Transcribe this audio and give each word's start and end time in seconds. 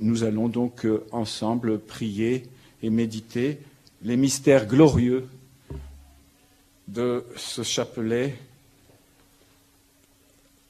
Nous 0.00 0.24
allons 0.24 0.48
donc 0.48 0.86
euh, 0.86 1.04
ensemble 1.12 1.78
prier 1.78 2.44
et 2.82 2.88
méditer 2.88 3.58
les 4.02 4.16
mystères 4.16 4.66
glorieux 4.66 5.26
de 6.88 7.22
ce 7.36 7.62
chapelet. 7.62 8.34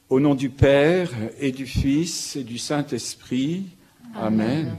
Au 0.09 0.19
nom 0.19 0.35
du 0.35 0.49
Père 0.49 1.09
et 1.39 1.53
du 1.53 1.65
Fils 1.65 2.35
et 2.35 2.43
du 2.43 2.57
Saint-Esprit. 2.57 3.67
Amen. 4.15 4.75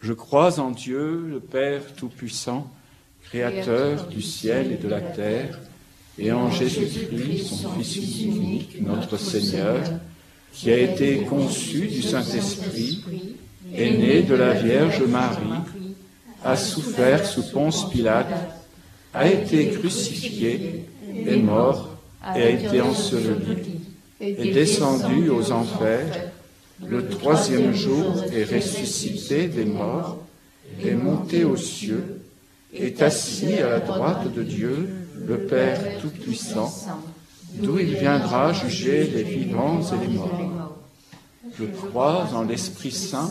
Je 0.00 0.12
crois 0.12 0.60
en 0.60 0.70
Dieu, 0.70 1.26
le 1.26 1.40
Père 1.40 1.94
Tout-Puissant, 1.94 2.70
Créateur 3.22 4.06
du 4.08 4.20
ciel 4.20 4.72
et 4.72 4.76
de 4.76 4.88
la 4.88 5.00
terre, 5.00 5.58
et 6.18 6.32
en 6.32 6.50
Jésus-Christ, 6.50 7.46
son 7.46 7.70
Fils 7.80 8.20
unique, 8.20 8.82
notre 8.82 9.16
Seigneur, 9.16 9.82
qui 10.52 10.70
a 10.70 10.78
été 10.78 11.22
conçu 11.22 11.86
du 11.86 12.02
Saint-Esprit, 12.02 13.04
est 13.74 13.90
né 13.90 14.22
de 14.22 14.34
la 14.34 14.52
Vierge 14.52 15.02
Marie, 15.02 15.60
a 16.44 16.56
souffert 16.56 17.26
sous 17.26 17.50
Ponce 17.50 17.88
Pilate, 17.90 18.34
a 19.12 19.28
été 19.28 19.68
crucifié, 19.70 20.86
est 21.26 21.36
mort 21.36 21.96
et 22.36 22.42
a 22.42 22.50
été 22.50 22.80
enseveli, 22.80 23.80
est 24.20 24.52
descendu 24.52 25.30
aux 25.30 25.52
enfers, 25.52 26.30
le 26.86 27.08
troisième 27.08 27.74
jour 27.74 28.24
est 28.32 28.44
ressuscité 28.44 29.48
des 29.48 29.64
morts, 29.64 30.18
est 30.82 30.94
monté 30.94 31.44
aux 31.44 31.56
cieux, 31.56 32.22
est 32.72 33.02
assis 33.02 33.54
à 33.54 33.68
la 33.68 33.80
droite 33.80 34.32
de 34.32 34.42
Dieu, 34.42 34.88
le 35.26 35.38
Père 35.38 35.98
Tout-Puissant, 36.00 36.72
d'où 37.54 37.78
il 37.78 37.96
viendra 37.96 38.52
juger 38.52 39.04
les 39.04 39.24
vivants 39.24 39.80
et 39.82 40.06
les 40.06 40.14
morts. 40.14 40.76
Je 41.58 41.64
crois 41.64 42.28
en 42.32 42.44
l'Esprit 42.44 42.92
Saint, 42.92 43.30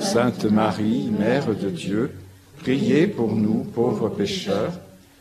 Sainte 0.00 0.44
Marie, 0.44 1.10
Mère 1.10 1.54
de 1.54 1.70
Dieu, 1.70 2.12
priez 2.58 3.06
pour 3.06 3.34
nous 3.34 3.64
pauvres 3.64 4.08
pécheurs, 4.10 4.72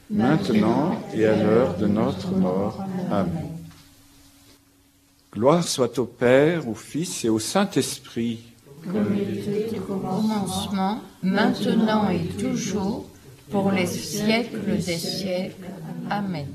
maintenant 0.10 1.02
et 1.14 1.26
à 1.26 1.36
l'heure 1.36 1.78
de 1.78 1.88
notre 1.88 2.32
mort. 2.32 2.84
Amen. 3.10 3.50
Gloire 5.34 5.64
soit 5.64 5.98
au 5.98 6.06
Père, 6.06 6.68
au 6.68 6.76
Fils 6.76 7.26
et 7.26 7.30
au 7.30 7.40
Saint-Esprit. 7.40 8.40
Comme 8.84 9.16
il 9.16 9.40
était 9.40 9.80
au 9.80 9.98
commencement, 9.98 11.00
maintenant 11.24 12.10
et 12.10 12.26
toujours, 12.38 13.06
pour 13.50 13.72
les 13.72 13.88
siècles 13.88 14.60
des 14.66 14.98
siècles. 14.98 15.66
Amen. 16.10 16.48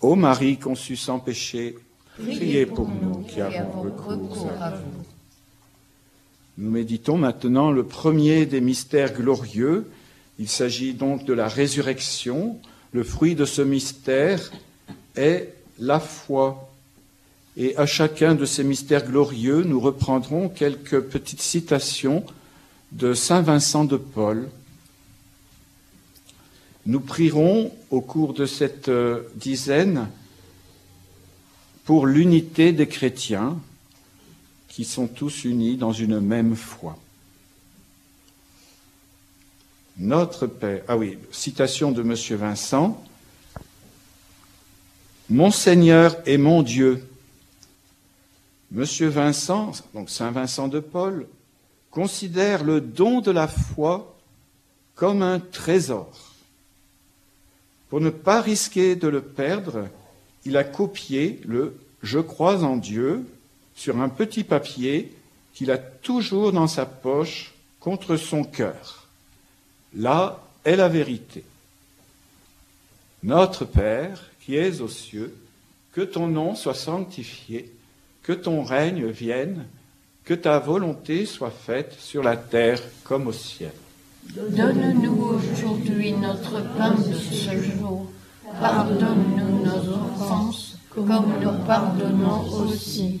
Ô 0.00 0.14
Marie 0.14 0.58
conçue 0.58 0.96
sans 0.96 1.18
péché, 1.18 1.76
priez 2.16 2.66
pour 2.66 2.88
nous 2.88 3.22
qui 3.22 3.40
avons 3.40 3.82
recours 3.82 4.50
à 4.60 4.70
vous. 4.70 5.07
Nous 6.58 6.72
méditons 6.72 7.16
maintenant 7.16 7.70
le 7.70 7.84
premier 7.84 8.44
des 8.44 8.60
mystères 8.60 9.14
glorieux. 9.14 9.88
Il 10.40 10.48
s'agit 10.48 10.92
donc 10.92 11.24
de 11.24 11.32
la 11.32 11.46
résurrection. 11.46 12.58
Le 12.90 13.04
fruit 13.04 13.36
de 13.36 13.44
ce 13.44 13.62
mystère 13.62 14.50
est 15.14 15.54
la 15.78 16.00
foi. 16.00 16.68
Et 17.56 17.76
à 17.76 17.86
chacun 17.86 18.34
de 18.34 18.44
ces 18.44 18.64
mystères 18.64 19.06
glorieux, 19.06 19.62
nous 19.62 19.78
reprendrons 19.78 20.48
quelques 20.48 21.00
petites 21.00 21.42
citations 21.42 22.24
de 22.90 23.14
Saint 23.14 23.42
Vincent 23.42 23.84
de 23.84 23.96
Paul. 23.96 24.48
Nous 26.86 27.00
prierons 27.00 27.70
au 27.90 28.00
cours 28.00 28.34
de 28.34 28.46
cette 28.46 28.88
euh, 28.88 29.20
dizaine 29.36 30.08
pour 31.84 32.06
l'unité 32.06 32.72
des 32.72 32.88
chrétiens 32.88 33.58
qui 34.68 34.84
sont 34.84 35.06
tous 35.06 35.44
unis 35.44 35.76
dans 35.76 35.92
une 35.92 36.20
même 36.20 36.54
foi. 36.54 36.96
Notre 39.96 40.46
Père, 40.46 40.84
ah 40.86 40.96
oui, 40.96 41.18
citation 41.32 41.90
de 41.90 42.02
M. 42.02 42.14
Vincent, 42.36 43.02
Mon 45.28 45.50
Seigneur 45.50 46.16
et 46.24 46.38
mon 46.38 46.62
Dieu. 46.62 47.06
Monsieur 48.70 49.08
Vincent, 49.08 49.72
donc 49.94 50.08
Saint 50.08 50.30
Vincent 50.30 50.68
de 50.68 50.80
Paul, 50.80 51.26
considère 51.90 52.64
le 52.64 52.80
don 52.80 53.20
de 53.20 53.30
la 53.30 53.48
foi 53.48 54.16
comme 54.94 55.22
un 55.22 55.40
trésor. 55.40 56.10
Pour 57.88 58.00
ne 58.00 58.10
pas 58.10 58.40
risquer 58.40 58.94
de 58.94 59.08
le 59.08 59.22
perdre, 59.22 59.88
il 60.44 60.56
a 60.56 60.64
copié 60.64 61.40
le 61.44 61.76
Je 62.02 62.20
crois 62.20 62.62
en 62.62 62.76
Dieu 62.76 63.26
sur 63.78 64.00
un 64.00 64.08
petit 64.08 64.42
papier 64.42 65.12
qu'il 65.54 65.70
a 65.70 65.78
toujours 65.78 66.50
dans 66.50 66.66
sa 66.66 66.84
poche 66.84 67.54
contre 67.78 68.16
son 68.16 68.42
cœur. 68.42 69.06
Là 69.94 70.40
est 70.64 70.74
la 70.74 70.88
vérité. 70.88 71.44
Notre 73.22 73.64
Père, 73.64 74.20
qui 74.40 74.56
es 74.56 74.80
aux 74.80 74.88
cieux, 74.88 75.32
que 75.92 76.00
ton 76.00 76.26
nom 76.26 76.56
soit 76.56 76.74
sanctifié, 76.74 77.72
que 78.24 78.32
ton 78.32 78.64
règne 78.64 79.06
vienne, 79.06 79.64
que 80.24 80.34
ta 80.34 80.58
volonté 80.58 81.24
soit 81.24 81.52
faite 81.52 81.94
sur 82.00 82.24
la 82.24 82.36
terre 82.36 82.82
comme 83.04 83.28
au 83.28 83.32
ciel. 83.32 83.72
Donne-nous 84.34 85.22
aujourd'hui 85.22 86.12
notre 86.14 86.62
pain 86.76 86.94
de 86.94 87.14
ce 87.14 87.62
jour. 87.62 88.10
Pardonne-nous 88.60 89.64
nos 89.64 89.88
offenses, 89.94 90.78
comme 90.90 91.32
nous 91.40 91.64
pardonnons 91.64 92.42
aussi 92.64 93.20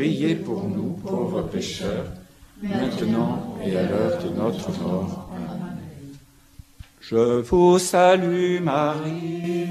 priez 0.00 0.34
pour 0.34 0.62
nous 0.66 0.92
pauvres 1.06 1.42
pécheurs, 1.42 2.06
maintenant 2.62 3.58
et 3.62 3.76
à 3.76 3.82
l'heure 3.82 4.18
de 4.24 4.30
notre 4.34 4.70
mort. 4.82 5.28
Je 7.02 7.42
vous 7.42 7.78
salue 7.78 8.62
Marie, 8.62 9.66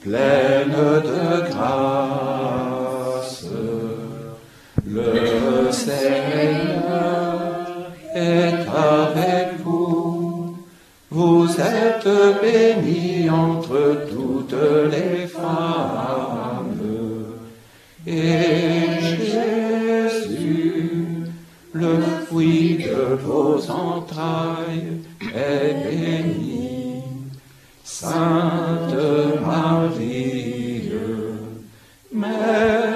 pleine 0.00 0.76
de 1.08 1.50
grâce. 1.50 3.46
Le 4.86 5.72
Seigneur 5.72 7.10
est 8.14 8.68
avec 8.92 9.58
vous. 9.64 10.56
Vous 11.10 11.48
êtes 11.58 12.08
bénie 12.40 13.28
entre 13.28 14.06
toutes 14.08 14.54
les 14.92 15.26
femmes. 15.26 16.74
Et 18.06 18.93
le 21.74 22.00
fruit 22.26 22.84
de 22.84 23.16
vos 23.16 23.70
entrailles, 23.70 25.02
est 25.34 25.74
béni. 25.84 27.02
Sainte 27.82 28.94
Marie, 29.44 30.90
Mère 32.12 32.93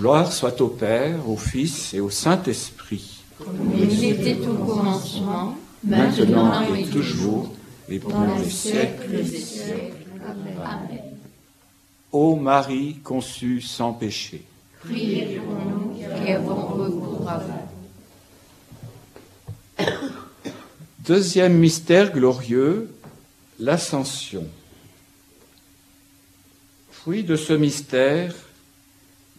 Gloire 0.00 0.32
soit 0.32 0.58
au 0.62 0.68
Père, 0.68 1.28
au 1.28 1.36
Fils 1.36 1.92
et 1.92 2.00
au 2.00 2.08
Saint-Esprit, 2.08 3.22
Comme 3.38 3.70
il 3.76 4.02
était 4.02 4.38
au 4.46 4.54
commencement, 4.54 5.58
maintenant 5.84 6.74
et 6.74 6.86
toujours, 6.86 7.52
et 7.86 7.98
pour 7.98 8.12
dans 8.12 8.34
les 8.38 8.44
les 8.44 8.50
siècles. 8.50 9.10
siècles 9.10 9.30
des 9.30 9.38
siècles. 9.38 9.96
Amen. 10.64 11.00
Ô 12.12 12.34
Marie 12.36 12.96
conçue 13.04 13.60
sans 13.60 13.92
péché. 13.92 14.42
Priez 14.80 15.38
pour 15.44 15.54
nous 15.66 15.94
qui 15.94 16.32
avons 16.32 16.66
recours 16.66 17.28
à 17.28 17.36
vous. 17.38 17.52
Deuxième 21.00 21.58
mystère 21.58 22.10
glorieux, 22.10 22.90
l'ascension. 23.58 24.46
Fruit 26.90 27.22
de 27.22 27.36
ce 27.36 27.52
mystère, 27.52 28.34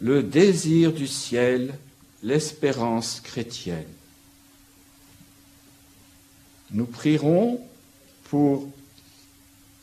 le 0.02 0.24
désir 0.24 0.92
du 0.92 1.08
ciel, 1.08 1.76
l'espérance 2.24 3.22
chrétienne. 3.22 3.86
Nous 6.72 6.86
prierons 6.86 7.62
pour 8.26 8.68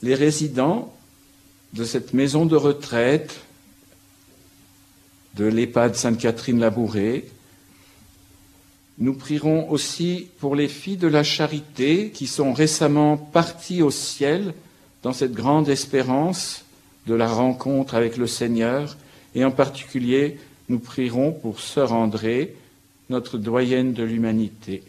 les 0.02 0.14
résidents 0.14 0.92
de 1.74 1.84
cette 1.84 2.14
maison 2.14 2.46
de 2.46 2.56
retraite 2.56 3.40
de 5.34 5.44
l'EHPAD 5.44 5.94
Sainte-Catherine-Labourée. 5.94 7.28
Nous 8.98 9.14
prierons 9.14 9.70
aussi 9.70 10.28
pour 10.40 10.56
les 10.56 10.68
filles 10.68 10.96
de 10.96 11.06
la 11.06 11.22
charité 11.22 12.10
qui 12.10 12.26
sont 12.26 12.52
récemment 12.52 13.16
parties 13.16 13.82
au 13.82 13.90
ciel 13.90 14.54
dans 15.02 15.12
cette 15.12 15.34
grande 15.34 15.68
espérance 15.68 16.64
de 17.06 17.14
la 17.14 17.28
rencontre 17.28 17.94
avec 17.94 18.16
le 18.16 18.26
Seigneur. 18.26 18.96
Et 19.34 19.44
en 19.44 19.50
particulier, 19.50 20.38
nous 20.68 20.78
prierons 20.78 21.32
pour 21.32 21.60
Sœur 21.60 21.92
André, 21.92 22.56
notre 23.10 23.38
doyenne 23.38 23.92
de 23.92 24.02
l'humanité. 24.02 24.82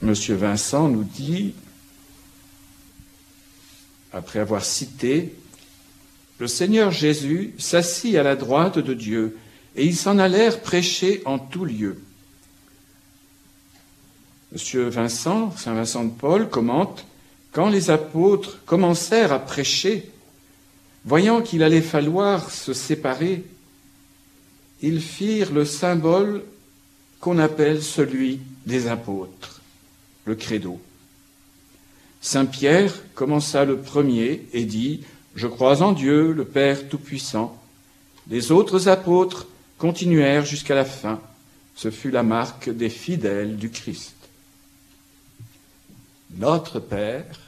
Monsieur 0.00 0.36
Vincent 0.36 0.88
nous 0.88 1.02
dit, 1.02 1.54
après 4.12 4.38
avoir 4.38 4.64
cité, 4.64 5.34
le 6.38 6.46
Seigneur 6.46 6.92
Jésus 6.92 7.52
s'assit 7.58 8.14
à 8.14 8.22
la 8.22 8.36
droite 8.36 8.78
de 8.78 8.94
Dieu 8.94 9.36
et 9.74 9.84
ils 9.84 9.96
s'en 9.96 10.18
allèrent 10.18 10.60
prêcher 10.60 11.20
en 11.24 11.38
tout 11.38 11.64
lieu. 11.64 12.00
Monsieur 14.52 14.88
Vincent, 14.88 15.54
Saint 15.56 15.74
Vincent 15.74 16.04
de 16.04 16.10
Paul, 16.10 16.48
commente 16.48 17.04
Quand 17.58 17.70
les 17.70 17.90
apôtres 17.90 18.64
commencèrent 18.66 19.32
à 19.32 19.40
prêcher, 19.40 20.08
voyant 21.04 21.42
qu'il 21.42 21.64
allait 21.64 21.82
falloir 21.82 22.52
se 22.52 22.72
séparer, 22.72 23.42
ils 24.80 25.02
firent 25.02 25.52
le 25.52 25.64
symbole 25.64 26.44
qu'on 27.18 27.36
appelle 27.36 27.82
celui 27.82 28.38
des 28.64 28.86
apôtres 28.86 29.60
le 30.24 30.36
credo. 30.36 30.80
Saint 32.20 32.46
Pierre 32.46 32.94
commença 33.16 33.64
le 33.64 33.78
premier 33.78 34.46
et 34.52 34.64
dit 34.64 35.02
Je 35.34 35.48
crois 35.48 35.82
en 35.82 35.90
Dieu, 35.90 36.30
le 36.30 36.44
Père 36.44 36.88
Tout-Puissant. 36.88 37.60
Les 38.30 38.52
autres 38.52 38.86
apôtres 38.86 39.48
continuèrent 39.78 40.46
jusqu'à 40.46 40.76
la 40.76 40.84
fin. 40.84 41.20
Ce 41.74 41.90
fut 41.90 42.12
la 42.12 42.22
marque 42.22 42.70
des 42.70 42.88
fidèles 42.88 43.56
du 43.56 43.68
Christ. 43.68 44.14
Notre 46.36 46.78
Père, 46.78 47.47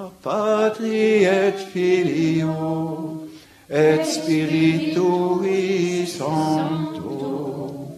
Patri 0.21 1.25
et 1.25 1.57
Filio 1.71 3.25
et 3.67 4.05
Spiritui 4.05 6.05
Sancto, 6.05 7.89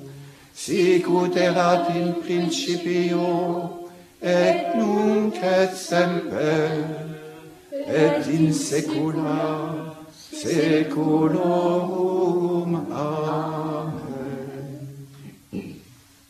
sic 0.53 1.05
ut 1.07 1.35
in 1.35 2.13
principio 2.23 3.89
et 4.21 4.73
nunc 4.77 5.35
et 5.35 5.75
semper 5.75 6.69
et 7.71 8.27
in 8.31 8.53
saecula 8.53 9.95
saeculorum. 10.31 12.85
Amen. 12.91 13.91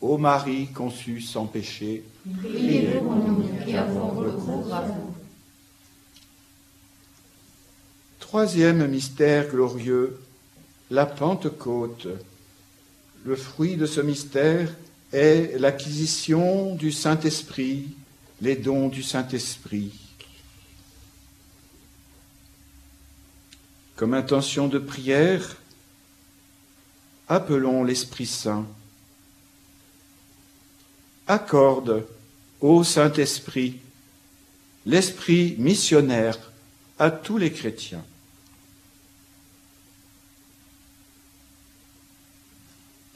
Ô 0.01 0.17
Marie 0.17 0.69
conçue 0.73 1.21
sans 1.21 1.45
péché, 1.45 2.03
qui. 2.41 2.87
Troisième 8.33 8.87
mystère 8.87 9.47
glorieux, 9.47 10.19
la 10.89 11.05
Pentecôte. 11.05 12.07
Le 13.25 13.35
fruit 13.35 13.75
de 13.75 13.85
ce 13.85 14.01
mystère 14.01 14.73
est 15.11 15.59
l'acquisition 15.59 16.73
du 16.73 16.91
Saint-Esprit, 16.91 17.89
les 18.41 18.55
dons 18.55 18.87
du 18.87 19.03
Saint-Esprit. 19.03 19.91
Comme 23.95 24.15
intention 24.15 24.67
de 24.67 24.79
prière, 24.79 25.57
appelons 27.27 27.83
l'Esprit 27.83 28.25
Saint. 28.25 28.65
Accorde 31.27 32.03
au 32.61 32.83
Saint-Esprit 32.83 33.79
l'esprit 34.87 35.55
missionnaire 35.59 36.39
à 36.97 37.11
tous 37.11 37.37
les 37.37 37.51
chrétiens. 37.51 38.03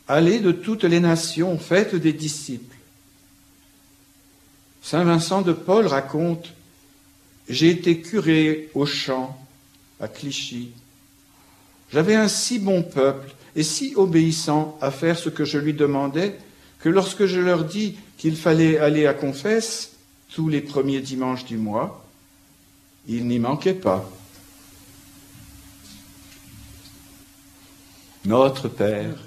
Allez 0.08 0.40
de 0.40 0.52
toutes 0.52 0.86
les 0.86 1.00
nations, 1.00 1.58
faites 1.58 1.96
des 1.96 2.14
disciples. 2.14 2.76
Saint 4.82 5.04
Vincent 5.04 5.42
de 5.42 5.52
Paul 5.52 5.86
raconte 5.86 6.54
J'ai 7.50 7.70
été 7.70 8.00
curé 8.00 8.70
au 8.74 8.86
champ, 8.86 9.38
à 10.00 10.08
Clichy. 10.08 10.70
J'avais 11.92 12.16
un 12.16 12.28
si 12.28 12.60
bon 12.60 12.84
peuple 12.84 13.34
et 13.56 13.64
si 13.64 13.94
obéissant 13.96 14.78
à 14.82 14.92
faire 14.92 15.18
ce 15.18 15.30
que 15.30 15.44
je 15.44 15.58
lui 15.58 15.74
demandais 15.74 16.38
que 16.80 16.90
lorsque 16.90 17.26
je 17.26 17.40
leur 17.40 17.66
dis 17.66 17.98
qu'il 18.18 18.38
fallait 18.38 18.78
aller 18.78 19.08
à 19.08 19.14
confesse 19.14 19.94
tous 20.34 20.48
les 20.48 20.62
premiers 20.62 21.02
dimanches 21.02 21.46
du 21.46 21.58
mois, 21.58 22.06
ils 23.08 23.26
n'y 23.26 23.40
manquaient 23.40 23.74
pas. 23.74 24.10
Notre 28.26 28.68
Père, 28.68 29.27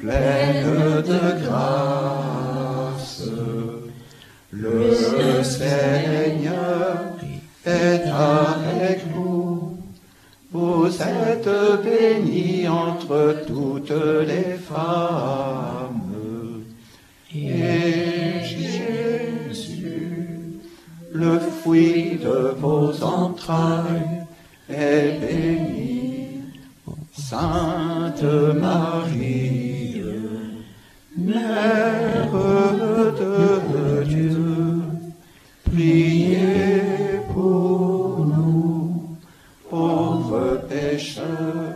pleine 0.00 1.02
de 1.02 1.44
grâce. 1.44 3.22
Le 4.50 4.94
Seigneur 5.44 7.16
est 7.64 8.04
avec 8.06 9.06
vous. 9.14 9.76
Vous 10.52 10.88
êtes 11.00 11.48
bénie 11.84 12.66
entre 12.66 13.44
toutes 13.46 13.92
les 14.26 14.56
femmes. 14.56 16.14
Et 17.32 18.42
Jésus, 18.42 20.00
le 21.12 21.38
fruit 21.38 22.18
de 22.20 22.54
vos 22.58 23.04
entrailles, 23.04 24.26
est 24.68 25.20
béni. 25.20 26.00
Sainte 27.12 28.24
Marie, 28.60 29.69
Mère 31.20 32.30
de 32.32 34.04
Dieu, 34.04 34.82
priez 35.64 37.20
pour 37.32 38.24
nous, 38.26 39.16
pauvres 39.68 40.62
pécheurs, 40.66 41.74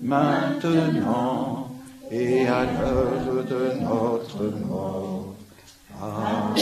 maintenant 0.00 1.68
et 2.12 2.46
à 2.46 2.64
l'heure 2.64 3.44
de 3.44 3.80
notre 3.82 4.44
mort. 4.68 5.34
Amen. 6.00 6.54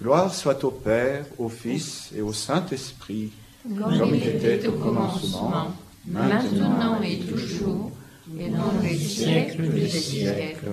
Gloire 0.00 0.32
soit 0.34 0.64
au 0.64 0.70
Père, 0.70 1.26
au 1.38 1.50
Fils 1.50 2.10
et 2.16 2.22
au 2.22 2.32
Saint-Esprit, 2.32 3.32
Comme 3.62 4.14
il 4.14 4.26
était 4.26 4.66
au 4.68 4.72
commencement, 4.72 5.72
maintenant 6.06 7.02
et 7.02 7.18
toujours, 7.18 7.90
et 8.38 8.48
dans 8.48 8.72
les 8.82 8.98
siècles 8.98 9.68
des 9.72 9.88
siècles. 9.88 10.68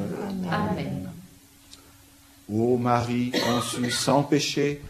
Amen. 0.49 1.09
Ô 2.49 2.77
Marie 2.77 3.31
conçue 3.31 3.91
sans 3.91 4.23
péché, 4.23 4.81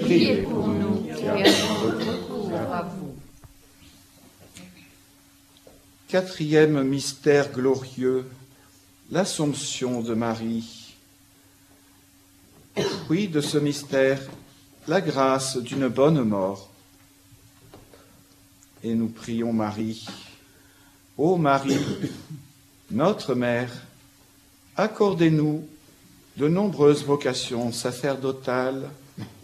Priez 0.00 0.42
pour 0.42 0.68
nous 0.68 1.02
qui 1.02 1.26
avons 1.26 1.74
recours 1.84 2.52
à 2.54 2.82
vous. 2.82 3.14
Quatrième 6.08 6.82
mystère 6.82 7.50
glorieux, 7.52 8.26
l'Assomption 9.10 10.02
de 10.02 10.14
Marie. 10.14 10.94
Oui, 13.10 13.28
de 13.28 13.40
ce 13.40 13.58
mystère, 13.58 14.20
la 14.88 15.00
grâce 15.00 15.56
d'une 15.56 15.88
bonne 15.88 16.22
mort. 16.22 16.70
Et 18.82 18.94
nous 18.94 19.08
prions 19.08 19.52
Marie. 19.52 20.06
Ô 21.18 21.36
Marie, 21.36 21.78
notre 22.90 23.34
Mère, 23.34 23.70
accordez-nous 24.76 25.68
de 26.38 26.48
nombreuses 26.48 27.04
vocations 27.04 27.70
sacerdotales 27.70 28.88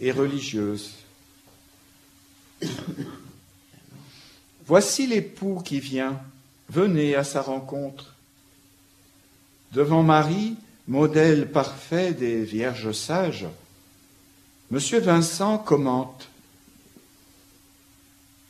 et 0.01 0.11
religieuses. 0.11 0.95
Voici 4.65 5.05
l'époux 5.05 5.61
qui 5.63 5.79
vient, 5.79 6.19
venez 6.69 7.13
à 7.13 7.23
sa 7.23 7.43
rencontre. 7.43 8.15
Devant 9.71 10.01
Marie, 10.01 10.55
modèle 10.87 11.51
parfait 11.51 12.13
des 12.13 12.43
vierges 12.43 12.93
sages, 12.93 13.45
Monsieur 14.71 14.99
Vincent 14.99 15.59
commente 15.59 16.29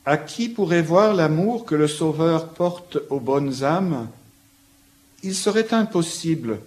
À 0.10 0.17
qui 0.17 0.50
pourrait 0.50 0.82
voir 0.82 1.13
l'amour 1.13 1.65
que 1.65 1.76
le 1.76 1.88
Sauveur 1.88 2.50
porte 2.50 2.98
aux 3.12 3.19
bonnes 3.19 3.63
âmes? 3.63 4.10
Il 5.22 5.36
serait 5.36 5.72
impossible 5.72 6.62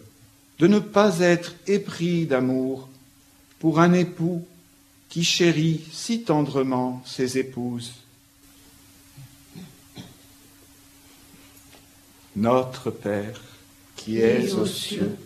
de 0.60 0.68
ne 0.68 0.78
pas 0.78 1.18
être 1.18 1.52
épris 1.66 2.24
d'amour 2.24 2.88
pour 3.58 3.80
un 3.80 3.94
époux 3.94 4.46
qui 5.08 5.24
chérit 5.24 5.80
si 5.90 6.22
tendrement 6.22 7.02
ses 7.04 7.36
épouses. 7.36 7.94
Notre 12.36 12.92
Père, 12.92 13.40
qui 13.96 14.20
es 14.20 14.52
aux 14.52 14.66
cieux, 14.66 15.16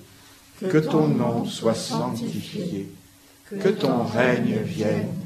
que 0.58 0.78
ton 0.78 1.06
nom 1.06 1.44
soit 1.44 1.74
sanctifié, 1.74 2.88
que 3.50 3.68
ton 3.68 4.04
règne 4.04 4.56
vienne, 4.62 5.25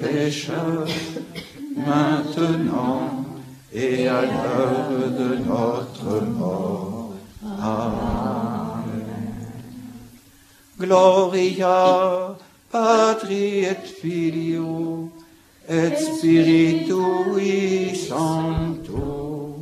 pécheurs, 0.00 0.86
maintenant 1.76 3.24
et 3.72 4.08
à 4.08 4.22
l'heure 4.22 5.10
de 5.10 5.36
notre 5.44 6.24
mort. 6.26 7.12
Amen. 7.60 9.04
Gloria 10.78 12.36
Patri 12.70 13.64
et 13.64 13.74
Filio 14.00 15.10
et 15.68 15.96
Spiritui 15.96 17.96
Sancto, 17.96 19.56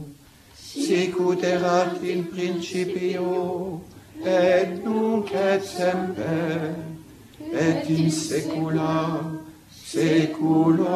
sicut 0.55 1.43
erat 1.43 1.97
in 2.03 2.25
principio, 2.25 3.81
et 4.25 4.67
nunc 4.85 5.33
et 5.33 5.63
semper, 5.63 6.75
et 7.53 7.87
in 7.89 8.11
saecula 8.11 9.21
saeculorum. 9.95 10.89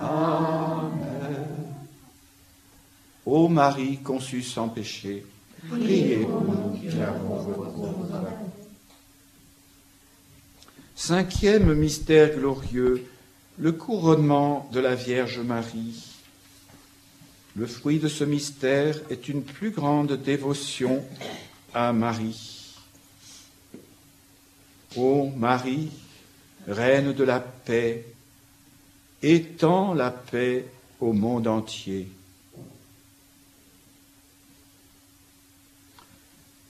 Amen. 0.00 1.46
Ô 3.24 3.48
Marie 3.48 3.98
conçue 3.98 4.42
sans 4.42 4.68
péché, 4.68 5.26
priez 5.68 6.18
pour 6.18 6.42
nous 6.42 6.78
qui 6.78 6.88
avons. 7.00 7.36
Cinquième 10.94 11.74
mystère 11.74 12.36
glorieux, 12.36 13.04
le 13.58 13.72
couronnement 13.72 14.68
de 14.72 14.80
la 14.80 14.94
Vierge 14.94 15.40
Marie. 15.40 16.02
Le 17.54 17.66
fruit 17.66 17.98
de 17.98 18.08
ce 18.08 18.24
mystère 18.24 19.00
est 19.10 19.28
une 19.28 19.42
plus 19.42 19.70
grande 19.70 20.12
dévotion 20.12 21.04
à 21.74 21.92
Marie. 21.92 22.74
Ô 24.96 25.30
Marie, 25.36 25.90
Reine 26.68 27.12
de 27.12 27.24
la 27.24 27.40
paix, 27.40 28.04
étends 29.22 29.94
la 29.94 30.10
paix 30.10 30.66
au 31.00 31.12
monde 31.12 31.46
entier. 31.46 32.08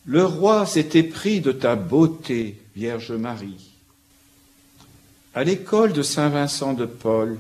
Le 0.05 0.25
roi 0.25 0.67
s'est 0.67 0.91
épris 0.95 1.41
de 1.41 1.51
ta 1.51 1.75
beauté, 1.75 2.61
Vierge 2.77 3.13
Marie. 3.13 3.73
À 5.35 5.43
l'école 5.43 5.93
de 5.93 6.03
Saint 6.03 6.29
Vincent 6.29 6.75
de 6.75 6.87
Paul, 6.87 7.39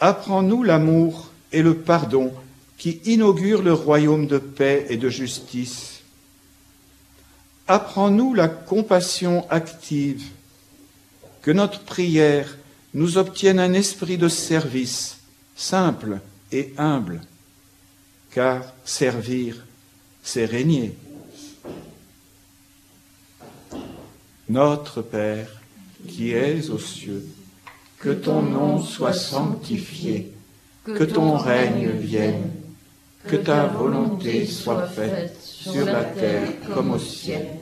apprends-nous 0.00 0.62
l'amour 0.62 1.30
et 1.52 1.62
le 1.62 1.76
pardon 1.76 2.32
qui 2.76 3.00
inaugurent 3.04 3.62
le 3.62 3.72
royaume 3.72 4.26
de 4.26 4.38
paix 4.38 4.86
et 4.88 4.96
de 4.96 5.08
justice. 5.08 6.02
apprends-nous 7.68 8.34
la 8.34 8.48
compassion 8.48 9.48
active, 9.48 10.24
que 11.42 11.50
notre 11.50 11.80
prière 11.80 12.56
nous 12.94 13.18
obtienne 13.18 13.58
un 13.58 13.72
esprit 13.72 14.16
de 14.16 14.28
service 14.28 15.18
simple 15.56 16.20
et 16.50 16.72
humble, 16.78 17.20
car 18.30 18.64
servir, 18.84 19.64
c'est 20.22 20.44
régner. 20.44 20.96
Notre 24.48 25.02
Père, 25.02 25.48
qui 26.06 26.32
es 26.32 26.70
aux 26.70 26.78
cieux, 26.78 27.26
que 27.98 28.10
ton 28.10 28.42
nom 28.42 28.82
soit 28.82 29.12
sanctifié, 29.12 30.32
que 30.84 31.04
ton 31.04 31.36
règne 31.36 31.90
vienne, 31.90 32.50
que 33.26 33.36
ta 33.36 33.66
volonté 33.66 34.46
soit 34.46 34.88
faite 34.88 35.36
sur 35.40 35.86
la 35.86 36.04
terre 36.04 36.48
comme 36.74 36.90
au 36.90 36.98
ciel. 36.98 37.61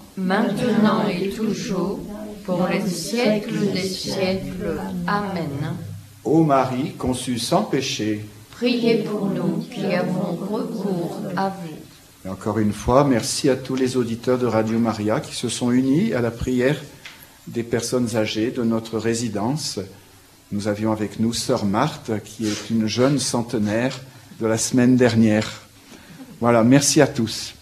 maintenant 0.17 1.07
et 1.07 1.29
toujours, 1.29 1.99
pour 2.45 2.67
les 2.67 2.87
siècles 2.87 3.71
des 3.73 3.87
siècles. 3.87 4.79
Amen. 5.07 5.75
ô 6.23 6.43
Marie 6.43 6.93
conçue 6.93 7.39
sans 7.39 7.63
péché. 7.63 8.25
Priez 8.51 9.03
pour 9.03 9.25
nous 9.25 9.65
qui 9.73 9.85
avons 9.85 10.37
recours 10.49 11.17
à 11.35 11.49
vous. 11.49 11.75
Et 12.25 12.29
encore 12.29 12.59
une 12.59 12.73
fois, 12.73 13.03
merci 13.03 13.49
à 13.49 13.55
tous 13.55 13.75
les 13.75 13.97
auditeurs 13.97 14.37
de 14.37 14.45
Radio 14.45 14.77
Maria 14.77 15.19
qui 15.19 15.35
se 15.35 15.49
sont 15.49 15.71
unis 15.71 16.13
à 16.13 16.21
la 16.21 16.29
prière 16.29 16.79
des 17.47 17.63
personnes 17.63 18.15
âgées 18.15 18.51
de 18.51 18.63
notre 18.63 18.99
résidence. 18.99 19.79
Nous 20.51 20.67
avions 20.67 20.91
avec 20.91 21.19
nous 21.19 21.33
Sœur 21.33 21.65
Marthe, 21.65 22.11
qui 22.23 22.47
est 22.47 22.69
une 22.69 22.85
jeune 22.85 23.17
centenaire 23.17 23.99
de 24.39 24.45
la 24.45 24.57
semaine 24.57 24.95
dernière. 24.95 25.49
Voilà, 26.39 26.63
merci 26.63 27.01
à 27.01 27.07
tous. 27.07 27.55